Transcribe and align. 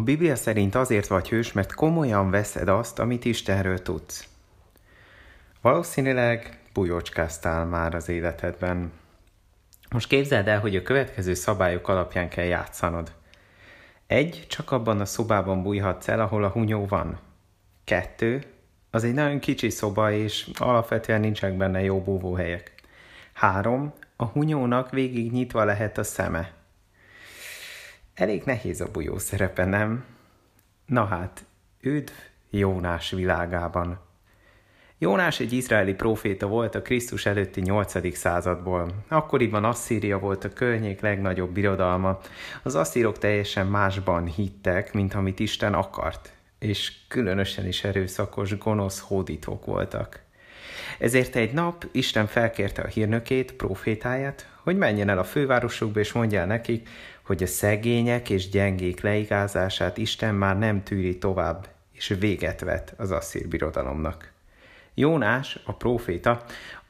A 0.00 0.02
Biblia 0.02 0.36
szerint 0.36 0.74
azért 0.74 1.06
vagy 1.06 1.28
hős, 1.28 1.52
mert 1.52 1.74
komolyan 1.74 2.30
veszed 2.30 2.68
azt, 2.68 2.98
amit 2.98 3.24
Istenről 3.24 3.82
tudsz. 3.82 4.28
Valószínűleg 5.60 6.58
bujócskáztál 6.72 7.64
már 7.64 7.94
az 7.94 8.08
életedben. 8.08 8.92
Most 9.90 10.08
képzeld 10.08 10.48
el, 10.48 10.60
hogy 10.60 10.76
a 10.76 10.82
következő 10.82 11.34
szabályok 11.34 11.88
alapján 11.88 12.28
kell 12.28 12.44
játszanod. 12.44 13.12
Egy, 14.06 14.46
csak 14.48 14.70
abban 14.70 15.00
a 15.00 15.04
szobában 15.04 15.62
bújhatsz 15.62 16.08
el, 16.08 16.20
ahol 16.20 16.44
a 16.44 16.50
hunyó 16.50 16.86
van. 16.86 17.18
Kettő, 17.84 18.44
az 18.90 19.04
egy 19.04 19.14
nagyon 19.14 19.38
kicsi 19.38 19.70
szoba, 19.70 20.12
és 20.12 20.50
alapvetően 20.54 21.20
nincsenek 21.20 21.56
benne 21.56 21.82
jó 21.82 22.00
búvóhelyek. 22.00 22.74
Három, 23.32 23.92
a 24.16 24.24
hunyónak 24.24 24.90
végig 24.90 25.32
nyitva 25.32 25.64
lehet 25.64 25.98
a 25.98 26.02
szeme. 26.02 26.59
Elég 28.20 28.42
nehéz 28.44 28.80
a 28.80 28.90
bujó 28.92 29.18
szerepe, 29.18 29.64
nem? 29.64 30.04
Na 30.86 31.04
hát, 31.04 31.44
üdv 31.80 32.12
Jónás 32.50 33.10
világában. 33.10 34.00
Jónás 34.98 35.40
egy 35.40 35.52
izraeli 35.52 35.94
proféta 35.94 36.46
volt 36.46 36.74
a 36.74 36.82
Krisztus 36.82 37.26
előtti 37.26 37.60
8. 37.60 38.16
századból. 38.16 39.04
Akkoriban 39.08 39.64
Asszíria 39.64 40.18
volt 40.18 40.44
a 40.44 40.52
környék 40.52 41.00
legnagyobb 41.00 41.50
birodalma. 41.50 42.20
Az 42.62 42.74
asszírok 42.74 43.18
teljesen 43.18 43.66
másban 43.66 44.26
hittek, 44.26 44.92
mint 44.92 45.14
amit 45.14 45.38
Isten 45.38 45.74
akart, 45.74 46.32
és 46.58 46.92
különösen 47.08 47.66
is 47.66 47.84
erőszakos, 47.84 48.58
gonosz 48.58 49.00
hódítók 49.00 49.64
voltak. 49.64 50.20
Ezért 51.00 51.36
egy 51.36 51.52
nap 51.52 51.86
Isten 51.92 52.26
felkérte 52.26 52.82
a 52.82 52.86
hírnökét, 52.86 53.52
profétáját, 53.52 54.48
hogy 54.62 54.76
menjen 54.76 55.08
el 55.08 55.18
a 55.18 55.24
fővárosukba, 55.24 56.00
és 56.00 56.12
mondja 56.12 56.44
nekik, 56.44 56.88
hogy 57.22 57.42
a 57.42 57.46
szegények 57.46 58.30
és 58.30 58.48
gyengék 58.48 59.00
leigázását 59.00 59.98
Isten 59.98 60.34
már 60.34 60.58
nem 60.58 60.82
tűri 60.82 61.18
tovább, 61.18 61.68
és 61.92 62.16
véget 62.18 62.60
vet 62.60 62.94
az 62.96 63.10
asszír 63.10 63.48
birodalomnak. 63.48 64.32
Jónás, 64.94 65.58
a 65.64 65.72
próféta, 65.72 66.44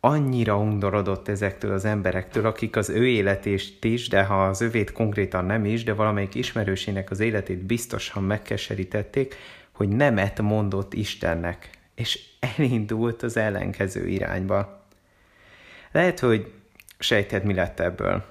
annyira 0.00 0.58
undorodott 0.58 1.28
ezektől 1.28 1.72
az 1.72 1.84
emberektől, 1.84 2.46
akik 2.46 2.76
az 2.76 2.88
ő 2.88 3.06
életét 3.06 3.84
is, 3.84 4.08
de 4.08 4.24
ha 4.24 4.46
az 4.46 4.60
övét 4.60 4.92
konkrétan 4.92 5.44
nem 5.44 5.64
is, 5.64 5.84
de 5.84 5.92
valamelyik 5.92 6.34
ismerősének 6.34 7.10
az 7.10 7.20
életét 7.20 7.58
biztosan 7.58 8.22
megkeserítették, 8.22 9.34
hogy 9.72 9.88
nemet 9.88 10.40
mondott 10.40 10.94
Istennek, 10.94 11.70
és 12.02 12.20
elindult 12.56 13.22
az 13.22 13.36
ellenkező 13.36 14.08
irányba. 14.08 14.86
Lehet, 15.92 16.18
hogy 16.20 16.52
sejted, 16.98 17.44
mi 17.44 17.54
lett 17.54 17.80
ebből. 17.80 18.24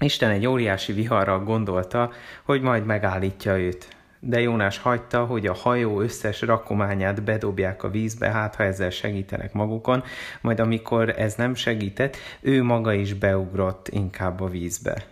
Isten 0.00 0.30
egy 0.30 0.46
óriási 0.46 0.92
viharral 0.92 1.44
gondolta, 1.44 2.12
hogy 2.42 2.60
majd 2.60 2.84
megállítja 2.84 3.58
őt. 3.58 3.88
De 4.18 4.40
Jónás 4.40 4.78
hagyta, 4.78 5.24
hogy 5.24 5.46
a 5.46 5.54
hajó 5.54 6.00
összes 6.00 6.40
rakományát 6.40 7.22
bedobják 7.22 7.82
a 7.82 7.90
vízbe, 7.90 8.30
hát 8.30 8.54
ha 8.54 8.62
ezzel 8.62 8.90
segítenek 8.90 9.52
magukon, 9.52 10.04
majd 10.40 10.60
amikor 10.60 11.08
ez 11.08 11.34
nem 11.34 11.54
segített, 11.54 12.16
ő 12.40 12.62
maga 12.62 12.92
is 12.92 13.14
beugrott 13.14 13.88
inkább 13.88 14.40
a 14.40 14.48
vízbe. 14.48 15.06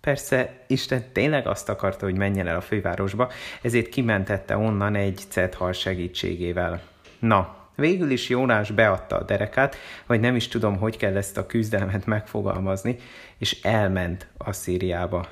Persze 0.00 0.64
Isten 0.66 1.04
tényleg 1.12 1.46
azt 1.46 1.68
akarta, 1.68 2.04
hogy 2.04 2.16
menjen 2.16 2.46
el 2.46 2.56
a 2.56 2.60
fővárosba, 2.60 3.30
ezért 3.62 3.88
kimentette 3.88 4.56
onnan 4.56 4.94
egy 4.94 5.22
cethal 5.28 5.72
segítségével. 5.72 6.94
Na, 7.18 7.66
Végül 7.76 8.10
is 8.10 8.28
Jónás 8.28 8.70
beadta 8.70 9.16
a 9.16 9.22
derekát, 9.22 9.76
vagy 10.06 10.20
nem 10.20 10.36
is 10.36 10.48
tudom, 10.48 10.76
hogy 10.76 10.96
kell 10.96 11.16
ezt 11.16 11.36
a 11.36 11.46
küzdelmet 11.46 12.06
megfogalmazni, 12.06 12.96
és 13.38 13.62
elment 13.62 14.26
a 14.36 14.52
Szíriába. 14.52 15.28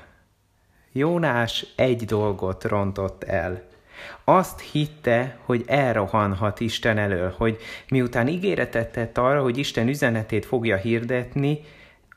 Jónás 0.91 1.65
egy 1.75 2.05
dolgot 2.05 2.63
rontott 2.63 3.23
el. 3.23 3.63
Azt 4.23 4.59
hitte, 4.59 5.37
hogy 5.43 5.63
elrohanhat 5.67 6.59
Isten 6.59 6.97
elől, 6.97 7.33
hogy 7.37 7.57
miután 7.89 8.27
ígéretet 8.27 8.91
tett 8.91 9.17
arra, 9.17 9.41
hogy 9.41 9.57
Isten 9.57 9.87
üzenetét 9.87 10.45
fogja 10.45 10.77
hirdetni, 10.77 11.59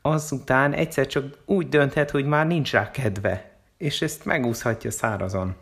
azután 0.01 0.73
egyszer 0.73 1.07
csak 1.07 1.37
úgy 1.45 1.69
dönthet, 1.69 2.11
hogy 2.11 2.25
már 2.25 2.47
nincs 2.47 2.71
rá 2.71 2.91
kedve, 2.91 3.51
és 3.77 4.01
ezt 4.01 4.25
megúszhatja 4.25 4.91
szárazon 4.91 5.55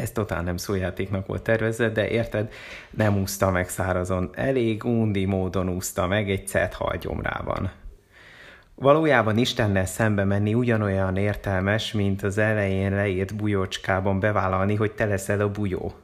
ez 0.00 0.10
totál 0.10 0.42
nem 0.42 0.56
szójátéknak 0.56 1.26
volt 1.26 1.42
tervezve, 1.42 1.88
de 1.88 2.08
érted, 2.08 2.52
nem 2.90 3.18
úszta 3.18 3.50
meg 3.50 3.68
szárazon, 3.68 4.30
elég 4.34 4.84
undi 4.84 5.24
módon 5.24 5.68
úszta 5.68 6.06
meg 6.06 6.30
egy 6.30 6.46
cet 6.46 6.74
halgyomrában. 6.74 7.70
Valójában 8.74 9.38
Istennel 9.38 9.86
szembe 9.86 10.24
menni 10.24 10.54
ugyanolyan 10.54 11.16
értelmes, 11.16 11.92
mint 11.92 12.22
az 12.22 12.38
elején 12.38 12.94
leírt 12.94 13.36
bujócskában 13.36 14.20
bevállalni, 14.20 14.74
hogy 14.74 14.92
te 14.92 15.04
leszel 15.04 15.40
a 15.40 15.50
bujó. 15.50 15.94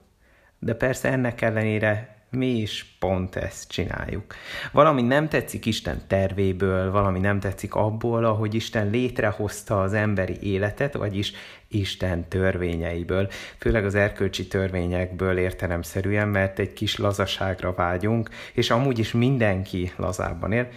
De 0.59 0.75
persze 0.75 1.11
ennek 1.11 1.41
ellenére 1.41 2.16
mi 2.31 2.47
is 2.47 2.97
pont 2.99 3.37
ezt 3.37 3.69
csináljuk. 3.71 4.35
Valami 4.73 5.03
nem 5.03 5.29
tetszik 5.29 5.67
Isten 5.67 6.01
tervéből, 6.07 6.91
valami 6.91 7.19
nem 7.19 7.41
tetszik 7.41 7.75
abból, 7.75 8.25
ahogy 8.25 8.55
Isten 8.55 8.91
létrehozta 8.91 9.83
az 9.83 9.93
emberi 9.93 10.37
életet, 10.41 10.95
vagyis 10.95 11.33
Isten 11.69 12.29
törvényeiből, 12.29 13.29
főleg 13.59 13.85
az 13.85 13.95
erkölcsi 13.95 14.47
törvényekből 14.47 15.39
értelemszerűen, 15.39 16.29
mert 16.29 16.59
egy 16.59 16.73
kis 16.73 16.97
lazaságra 16.97 17.73
vágyunk, 17.75 18.31
és 18.53 18.71
amúgy 18.71 18.99
is 18.99 19.13
mindenki 19.13 19.93
lazábban 19.97 20.53
él, 20.53 20.69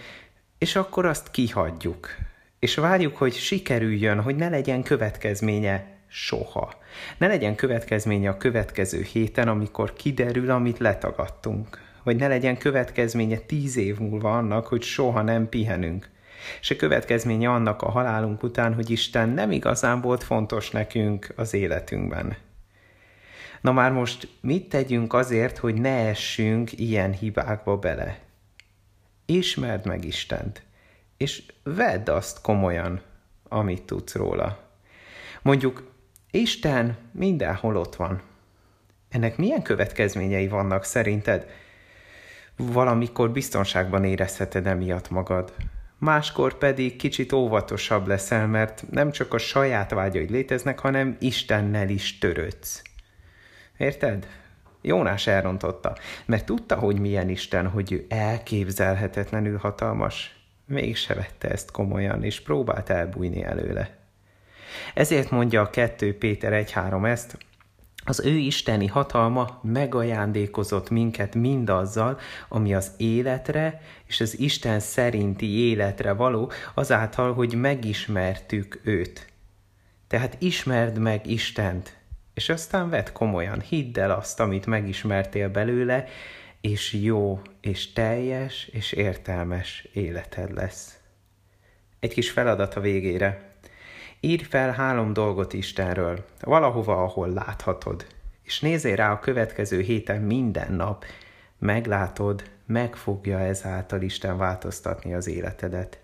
és 0.58 0.76
akkor 0.76 1.06
azt 1.06 1.30
kihagyjuk. 1.30 2.08
És 2.58 2.74
várjuk, 2.74 3.16
hogy 3.16 3.34
sikerüljön, 3.34 4.20
hogy 4.20 4.36
ne 4.36 4.48
legyen 4.48 4.82
következménye 4.82 5.89
soha. 6.10 6.74
Ne 7.18 7.26
legyen 7.26 7.54
következménye 7.54 8.28
a 8.28 8.36
következő 8.36 9.02
héten, 9.02 9.48
amikor 9.48 9.92
kiderül, 9.92 10.50
amit 10.50 10.78
letagadtunk. 10.78 11.88
Vagy 12.02 12.16
ne 12.16 12.28
legyen 12.28 12.58
következménye 12.58 13.38
tíz 13.38 13.76
év 13.76 13.98
múlva 13.98 14.36
annak, 14.36 14.66
hogy 14.66 14.82
soha 14.82 15.22
nem 15.22 15.48
pihenünk. 15.48 16.08
Se 16.60 16.76
következménye 16.76 17.50
annak 17.50 17.82
a 17.82 17.90
halálunk 17.90 18.42
után, 18.42 18.74
hogy 18.74 18.90
Isten 18.90 19.28
nem 19.28 19.50
igazán 19.50 20.00
volt 20.00 20.22
fontos 20.22 20.70
nekünk 20.70 21.32
az 21.36 21.54
életünkben. 21.54 22.36
Na 23.60 23.72
már 23.72 23.92
most 23.92 24.28
mit 24.40 24.68
tegyünk 24.68 25.12
azért, 25.12 25.58
hogy 25.58 25.74
ne 25.74 26.08
essünk 26.08 26.78
ilyen 26.78 27.12
hibákba 27.12 27.78
bele? 27.78 28.18
Ismerd 29.26 29.86
meg 29.86 30.04
Istent, 30.04 30.62
és 31.16 31.42
vedd 31.62 32.10
azt 32.10 32.40
komolyan, 32.40 33.00
amit 33.48 33.82
tudsz 33.82 34.14
róla. 34.14 34.58
Mondjuk 35.42 35.90
Isten 36.30 36.96
mindenhol 37.12 37.76
ott 37.76 37.96
van. 37.96 38.22
Ennek 39.08 39.36
milyen 39.36 39.62
következményei 39.62 40.48
vannak 40.48 40.84
szerinted? 40.84 41.46
Valamikor 42.56 43.30
biztonságban 43.30 44.04
érezheted 44.04 44.66
emiatt 44.66 45.10
magad. 45.10 45.54
Máskor 45.98 46.58
pedig 46.58 46.96
kicsit 46.96 47.32
óvatosabb 47.32 48.06
leszel, 48.06 48.46
mert 48.46 48.84
nem 48.90 49.10
csak 49.10 49.34
a 49.34 49.38
saját 49.38 49.90
vágyaid 49.90 50.30
léteznek, 50.30 50.78
hanem 50.78 51.16
Istennel 51.20 51.88
is 51.88 52.18
törődsz. 52.18 52.82
Érted? 53.76 54.26
Jónás 54.80 55.26
elrontotta, 55.26 55.96
mert 56.26 56.46
tudta, 56.46 56.76
hogy 56.76 56.98
milyen 56.98 57.28
Isten, 57.28 57.68
hogy 57.68 57.92
ő 57.92 58.06
elképzelhetetlenül 58.08 59.58
hatalmas. 59.58 60.44
Mégse 60.66 61.14
vette 61.14 61.48
ezt 61.48 61.70
komolyan, 61.70 62.24
és 62.24 62.40
próbált 62.40 62.90
elbújni 62.90 63.44
előle. 63.44 63.99
Ezért 64.94 65.30
mondja 65.30 65.60
a 65.60 65.70
2 65.70 66.18
Péter 66.18 66.64
1.3 66.66 67.06
ezt, 67.06 67.38
az 68.04 68.20
ő 68.24 68.36
isteni 68.36 68.86
hatalma 68.86 69.60
megajándékozott 69.62 70.90
minket 70.90 71.34
mindazzal, 71.34 72.18
ami 72.48 72.74
az 72.74 72.90
életre 72.96 73.80
és 74.06 74.20
az 74.20 74.38
Isten 74.38 74.80
szerinti 74.80 75.46
életre 75.46 76.12
való, 76.12 76.50
azáltal, 76.74 77.34
hogy 77.34 77.54
megismertük 77.54 78.80
őt. 78.82 79.26
Tehát 80.08 80.36
ismerd 80.38 80.98
meg 80.98 81.26
Istent, 81.26 81.98
és 82.34 82.48
aztán 82.48 82.90
vedd 82.90 83.12
komolyan, 83.12 83.60
hidd 83.60 83.98
el 83.98 84.10
azt, 84.10 84.40
amit 84.40 84.66
megismertél 84.66 85.48
belőle, 85.48 86.04
és 86.60 86.92
jó, 86.92 87.40
és 87.60 87.92
teljes, 87.92 88.68
és 88.72 88.92
értelmes 88.92 89.88
életed 89.92 90.54
lesz. 90.54 90.98
Egy 92.00 92.12
kis 92.12 92.30
feladat 92.30 92.74
a 92.74 92.80
végére. 92.80 93.49
Írj 94.20 94.42
fel 94.42 94.72
három 94.72 95.12
dolgot 95.12 95.52
Istenről, 95.52 96.24
valahova, 96.40 97.02
ahol 97.02 97.28
láthatod, 97.28 98.06
és 98.42 98.60
nézzél 98.60 98.96
rá 98.96 99.12
a 99.12 99.18
következő 99.18 99.80
héten 99.80 100.22
minden 100.22 100.72
nap, 100.72 101.04
meglátod, 101.58 102.50
meg 102.66 102.96
fogja 102.96 103.38
ezáltal 103.38 104.02
Isten 104.02 104.36
változtatni 104.36 105.14
az 105.14 105.26
életedet. 105.26 105.99